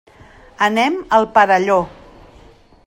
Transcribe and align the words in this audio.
Anem 0.67 0.97
al 1.19 1.29
Perelló. 1.37 1.79